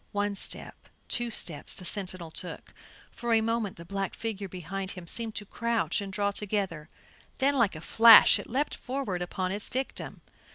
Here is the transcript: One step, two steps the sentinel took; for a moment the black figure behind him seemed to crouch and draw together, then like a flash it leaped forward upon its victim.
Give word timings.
One 0.13 0.33
step, 0.33 0.89
two 1.09 1.29
steps 1.29 1.75
the 1.75 1.85
sentinel 1.85 2.31
took; 2.31 2.73
for 3.11 3.31
a 3.33 3.41
moment 3.41 3.77
the 3.77 3.85
black 3.85 4.15
figure 4.15 4.49
behind 4.49 4.89
him 4.97 5.05
seemed 5.05 5.35
to 5.35 5.45
crouch 5.45 6.01
and 6.01 6.11
draw 6.11 6.31
together, 6.31 6.89
then 7.37 7.55
like 7.55 7.75
a 7.75 7.81
flash 7.81 8.39
it 8.39 8.49
leaped 8.49 8.73
forward 8.73 9.21
upon 9.21 9.51
its 9.51 9.69
victim. 9.69 10.21